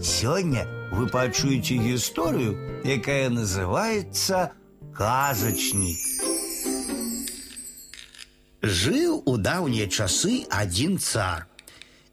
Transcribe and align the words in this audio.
Сегодня 0.00 0.64
вы 0.92 1.08
пачуеце 1.08 1.74
историю, 1.94 2.56
якая 2.84 3.28
называется 3.30 4.52
«Казочник». 4.94 5.98
Жил 8.62 9.22
у 9.26 9.36
даўнія 9.36 9.88
часы 9.88 10.44
один 10.50 10.98
цар. 10.98 11.48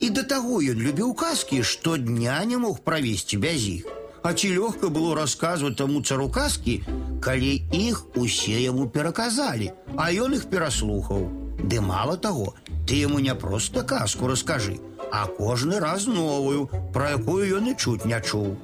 И 0.00 0.10
до 0.10 0.24
того 0.24 0.58
ён 0.58 0.78
любіў 0.78 1.14
казкі, 1.14 1.62
што 1.62 1.96
дня 1.96 2.44
не 2.44 2.56
мог 2.56 2.80
провести 2.80 3.36
без 3.36 3.62
іх. 3.62 3.86
А 4.22 4.34
ці 4.34 4.50
лёгка 4.58 4.90
было 4.90 5.14
расказваць 5.14 5.78
таму 5.78 6.02
цару 6.02 6.28
казкі, 6.28 6.82
калі 7.22 7.62
іх 7.70 8.06
усе 8.16 8.58
яму 8.62 8.90
пераказалі, 8.90 9.70
а 9.96 10.10
ён 10.10 10.34
іх 10.34 10.50
пераслухаў. 10.50 11.30
Ды 11.62 11.80
мало 11.80 12.16
того, 12.16 12.54
ты 12.86 12.98
яму 13.06 13.18
не 13.18 13.34
просто 13.34 13.82
казку 13.82 14.26
раскажы, 14.26 14.78
а 15.12 15.26
кожны 15.26 15.78
раз 15.80 16.06
новую, 16.06 16.68
про 16.92 17.10
якую 17.16 17.58
ён 17.58 17.72
і 17.72 17.74
чуць 17.74 18.04
не 18.04 18.20
чуў. 18.20 18.56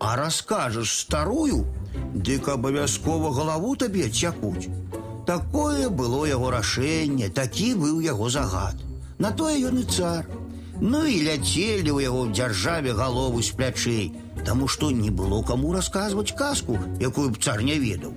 А 0.00 0.16
раскажаш 0.16 0.90
старую, 0.90 1.66
дык 2.14 2.48
абавязкова 2.48 3.32
галаву 3.36 3.76
табе 3.76 4.08
цякуць. 4.08 4.68
Такое 5.26 5.88
было 5.88 6.24
яго 6.26 6.50
рашэнне, 6.50 7.28
такі 7.28 7.74
быў 7.74 8.00
яго 8.00 8.30
загад. 8.30 8.80
На 9.18 9.30
тое 9.30 9.60
ён 9.68 9.78
і 9.78 9.84
цар. 9.84 10.26
Ну 10.80 11.04
і 11.04 11.20
ляцелі 11.28 11.92
ў 11.92 12.08
яго 12.08 12.24
дзяржаве 12.32 12.96
галовы 12.96 13.44
з 13.44 13.52
плячэй, 13.52 14.06
таму 14.46 14.66
што 14.66 14.90
не 14.90 15.10
было 15.12 15.42
каму 15.44 15.74
расказваць 15.76 16.32
казку, 16.32 16.78
якую 16.98 17.28
б 17.30 17.36
цар 17.36 17.60
не 17.60 17.76
ведаў. 17.76 18.16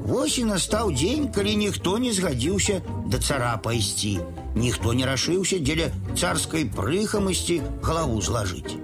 Вось 0.00 0.38
і 0.38 0.44
настаў 0.50 0.92
дзень, 0.94 1.28
калі 1.34 1.56
ніхто 1.62 1.98
не 1.98 2.12
згадзіўся 2.12 2.80
да 3.06 3.18
цара 3.18 3.56
пайсці. 3.62 4.18
Ніхто 4.54 4.94
не 4.94 5.06
рашыўся 5.06 5.58
дзеля 5.60 5.90
царскай 6.16 6.64
прыхамасці 6.64 7.60
галаву 7.82 8.20
злажыць. 8.22 8.78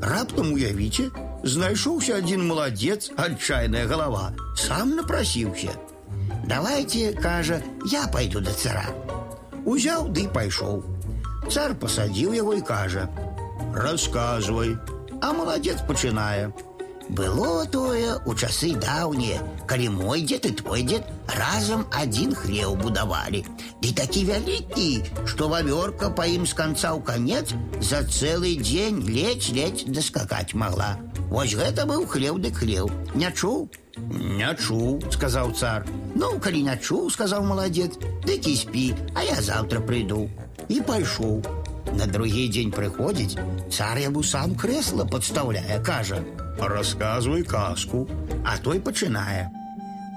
Раптам 0.00 0.52
уявіце, 0.52 1.10
знайшоўся 1.44 2.16
адзін 2.20 2.46
маладзец, 2.48 3.12
адчайная 3.16 3.86
галава, 3.86 4.32
сам 4.56 4.96
напрасіўся. 4.96 5.76
Давайте, 6.46 7.12
кажа, 7.12 7.62
я 7.86 8.06
пойду 8.08 8.40
до 8.40 8.52
цара. 8.52 8.88
Узяў 9.64 10.10
ды 10.12 10.28
пайшоў. 10.28 10.82
Цар 11.48 11.74
пасадзіў 11.80 12.34
яго 12.36 12.54
і 12.60 12.60
кажа: « 12.60 13.84
Расказвай, 13.84 14.76
а 15.20 15.32
маладзец 15.32 15.80
пачынае. 15.88 16.52
Было 17.08 17.66
тое 17.66 18.16
у 18.24 18.32
часы 18.34 18.72
даўнія, 18.80 19.42
калі 19.68 19.88
мой 19.92 20.22
дзед 20.24 20.46
і 20.48 20.52
твой 20.60 20.84
дзед 20.88 21.04
разам 21.28 21.84
адзін 21.92 22.32
хлеў 22.32 22.76
будавалі. 22.80 23.44
Ды 23.84 23.92
такі 23.92 24.24
вялікі, 24.30 25.04
што 25.28 25.50
вавёрка 25.52 26.08
па 26.16 26.24
ім 26.24 26.48
з 26.48 26.56
канца 26.56 26.96
ў 26.96 27.04
канец 27.04 27.52
за 27.84 28.00
цэлы 28.08 28.56
дзень 28.56 29.04
ледзь-ледзь 29.04 29.84
даскакаць 29.92 30.56
магла. 30.56 30.96
Вось 31.28 31.52
гэта 31.52 31.84
быў 31.84 32.08
хлеў 32.08 32.40
дык 32.40 32.64
хлеў. 32.64 32.88
Не 33.14 33.28
чуў? 33.28 33.68
Не 34.10 34.54
чуў, 34.56 35.04
сказаў 35.12 35.52
цар. 35.52 35.84
Ну, 36.16 36.38
калі 36.40 36.64
не 36.68 36.76
чуў, 36.80 37.10
сказаў 37.12 37.44
маладзец, 37.44 38.00
дык 38.24 38.48
і 38.48 38.56
спі, 38.56 38.86
а 39.12 39.28
я 39.28 39.36
заўтра 39.44 39.84
прыйду. 39.84 40.24
І 40.68 40.80
пайшоў. 40.80 41.44
На 41.94 42.06
другі 42.06 42.48
дзень 42.50 42.72
прыходзіць, 42.74 43.38
цар 43.70 43.98
яму 44.02 44.22
сам 44.22 44.54
крэсла 44.58 45.06
падстаўляе, 45.06 45.78
кажа: 45.86 46.22
Расказвай 46.58 47.42
казку, 47.42 48.06
а 48.44 48.56
той 48.58 48.80
пачынае. 48.80 49.50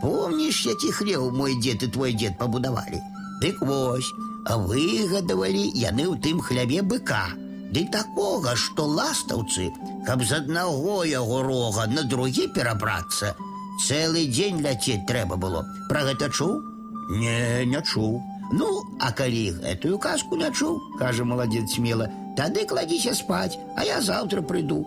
Помніш, 0.01 0.65
які 0.65 0.91
хлеў 0.91 1.31
мой 1.31 1.57
дзед 1.61 1.83
і 1.83 1.87
твой 1.93 2.13
дзед 2.13 2.37
пабудавалі? 2.37 3.01
Дык 3.41 3.61
вось, 3.61 4.09
выгадавалі 4.45 5.65
яны 5.73 6.05
ў 6.07 6.15
тым 6.21 6.39
хлябе 6.41 6.81
быка. 6.81 7.27
Ды 7.73 7.83
такога, 7.91 8.55
што 8.55 8.85
ластаўцы, 8.87 9.67
каб 10.07 10.23
з 10.23 10.39
аднаго 10.39 11.03
яго 11.03 11.41
рога 11.43 11.85
на 11.91 12.05
другі 12.07 12.47
перабрацца, 12.55 13.35
цэлы 13.83 14.23
дзень 14.31 14.63
ляцець 14.63 15.03
трэба 15.09 15.35
было. 15.35 15.65
Пра 15.89 16.07
гэта 16.07 16.31
чуў? 16.31 16.61
Не, 17.09 17.65
не 17.65 17.81
чуў. 17.83 18.21
Ну, 18.51 18.69
а 18.99 19.11
калі 19.11 19.43
гэтую 19.59 19.97
казку 19.99 20.39
не 20.39 20.49
чуў, 20.51 20.79
кажа 20.99 21.25
маладзец 21.27 21.75
смела, 21.75 22.07
тады 22.37 22.63
кладзіся 22.69 23.13
спаць, 23.13 23.59
а 23.75 23.83
я 23.83 23.99
заўтра 24.01 24.41
прыйду. 24.41 24.85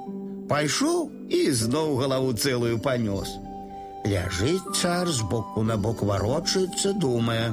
Пайшоў 0.50 1.10
і 1.30 1.40
зноў 1.54 1.96
галаву 2.00 2.32
цэлую 2.32 2.80
панёс. 2.82 3.36
Ляжыць 4.08 4.74
цар 4.74 5.08
з 5.08 5.22
боку 5.22 5.62
на 5.62 5.76
бок 5.76 6.02
варочаецца, 6.02 6.92
думае: 6.92 7.52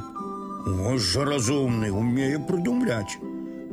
Вось 0.65 1.03
жа 1.03 1.25
разумны, 1.27 1.91
умее 1.91 2.39
прыдумляць. 2.39 3.19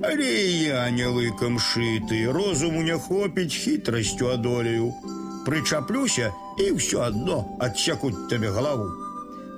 Але 0.02 0.30
я 0.50 0.90
не 0.90 1.06
лыкам 1.06 1.58
шыты, 1.58 2.18
розуму 2.32 2.82
не 2.82 2.98
хопіць 2.98 3.54
хітрасцю 3.54 4.30
адолею. 4.34 4.92
Прычаплюся 5.46 6.32
і 6.58 6.70
ўсё 6.76 7.06
адно 7.06 7.38
адсякуць 7.60 8.28
табе 8.28 8.50
галаву. 8.50 8.90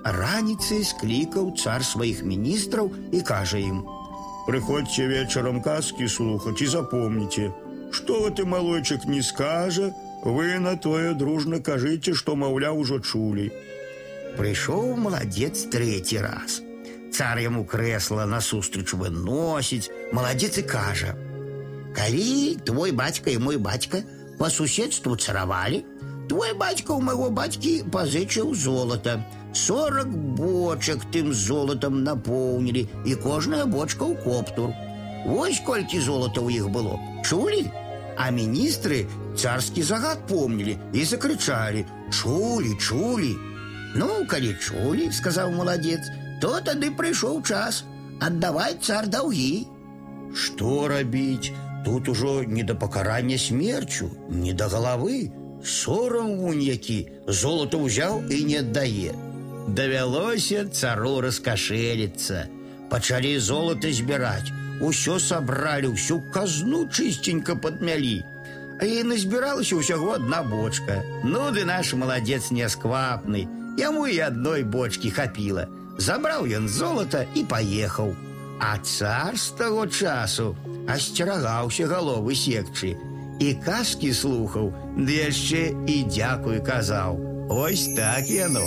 Раніцай 0.07 0.85
склікаў 0.87 1.55
цар 1.59 1.85
сваіх 1.85 2.23
міністраў 2.23 2.93
і 3.13 3.21
кажа 3.21 3.59
ім: « 3.59 4.47
Прыходзьце 4.47 5.07
вечарам 5.11 5.63
казкі 5.63 6.07
слухаць 6.07 6.63
і 6.63 6.67
запомніце, 6.71 7.51
Што 7.91 8.31
ты 8.31 8.45
малойчык 8.45 9.07
не 9.07 9.23
скажа, 9.23 9.95
вы 10.23 10.59
на 10.59 10.77
тое 10.77 11.15
дружна 11.15 11.61
кажыце, 11.61 12.15
што 12.15 12.35
маўля 12.37 12.73
ўжо 12.75 12.99
чулі. 13.01 13.51
Прыйшоў 14.37 14.97
маладзец 15.01 15.71
трэці 15.73 16.19
раз. 16.25 16.61
Цар 17.15 17.41
яму 17.41 17.65
крэсла 17.65 18.27
насустрач 18.27 18.93
выносіць, 18.93 19.91
маладзец 20.13 20.59
і 20.59 20.65
кажа: « 20.69 21.97
Калі 21.97 22.61
твой 22.69 22.93
бацька 22.93 23.31
і 23.31 23.39
мой 23.39 23.57
бацька 23.57 24.03
по 24.39 24.51
суседству 24.51 25.17
царавалі, 25.17 25.85
твой 26.29 26.53
бацька 26.53 26.93
ў 26.93 27.01
майго 27.01 27.31
бацькі 27.31 27.89
пазычыў 27.89 28.53
золата. 28.53 29.23
40 29.53 30.09
бочак 30.37 31.05
тым 31.13 31.33
золатам 31.33 32.03
напоўнілі 32.05 32.87
і 33.05 33.15
кожная 33.25 33.65
бочка 33.65 34.05
ў 34.05 34.15
коптур. 34.21 34.71
Вось 35.27 35.61
колькі 35.65 36.01
золата 36.01 36.41
ў 36.41 36.61
іх 36.61 36.71
было. 36.71 37.01
Чулі? 37.25 37.67
А 38.17 38.31
міністры 38.31 39.07
царскі 39.37 39.83
загад 39.83 40.27
помнілі 40.29 40.77
і 40.93 41.05
закрычалі: 41.05 41.85
Чулі, 42.13 42.77
чулі. 42.81 43.35
Ну, 43.97 44.27
калі 44.29 44.55
чулі, 44.61 45.11
сказаў 45.13 45.53
маладзец, 45.57 46.05
то 46.41 46.61
тады 46.61 46.93
прыйшоў 46.93 47.41
час 47.43 47.85
аддаваць 48.21 48.85
цар 48.85 49.09
даўгі. 49.09 49.67
Што 50.37 50.89
рабіць? 50.89 51.53
Тут 51.85 52.09
ужо 52.09 52.43
не 52.45 52.63
да 52.63 52.75
пакарання 52.75 53.39
смерцю, 53.39 54.11
не 54.29 54.53
да 54.53 54.69
галавы. 54.69 55.33
Сорам 55.65 56.37
вунь 56.39 56.63
які 56.63 57.09
золата 57.27 57.79
ўзяў 57.79 58.27
і 58.31 58.45
не 58.45 58.59
аддае. 58.63 59.15
Давялося 59.67 60.69
цару 60.71 61.21
раскашэліцца. 61.21 62.47
Пачалі 62.91 63.39
золата 63.43 63.91
збіраць, 63.91 64.55
усё 64.81 65.19
сабралі, 65.19 65.91
ўсю 65.95 66.23
казну 66.33 66.87
чысценька 66.87 67.57
падмялі. 67.59 68.23
А 68.79 68.85
і 68.85 69.03
назбіралася 69.09 69.81
ўсяго 69.81 70.15
адна 70.21 70.43
бочка. 70.47 71.03
Ну 71.25 71.51
ды 71.51 71.65
наш 71.65 71.95
маладзец 71.99 72.53
нясквапны. 72.53 73.49
Яму 73.81 74.07
і 74.07 74.21
адной 74.29 74.63
бочкі 74.63 75.11
хапіла. 75.11 75.67
Забраў 75.99 76.47
ён 76.47 76.69
золата 76.69 77.25
і 77.35 77.45
паехаў. 77.45 78.15
А 78.61 78.79
цар 78.79 79.37
з 79.37 79.51
таго 79.59 79.87
часу 79.87 80.55
асцерагаўся 80.89 81.89
галовы 81.89 82.37
секчы. 82.37 82.95
І 83.41 83.49
казкі 83.65 84.13
слухаў, 84.17 84.73
ды 84.97 85.27
яшчэ 85.27 85.73
і 85.89 85.97
дзякуй 86.09 86.63
казаў. 86.65 87.19
Ось 87.51 87.89
так 87.97 88.31
яно. 88.31 88.65